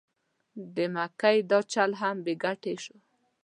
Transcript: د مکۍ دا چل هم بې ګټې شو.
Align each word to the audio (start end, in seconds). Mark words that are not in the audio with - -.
د 0.75 0.77
مکۍ 0.95 1.37
دا 1.49 1.59
چل 1.73 1.91
هم 2.01 2.15
بې 2.25 2.33
ګټې 2.43 2.75
شو. 2.83 2.95